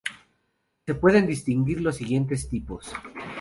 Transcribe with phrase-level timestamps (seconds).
[0.87, 2.91] Se pueden distinguir los siguientes tipos.